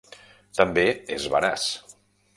[0.59, 0.85] També
[1.17, 1.71] és veraç.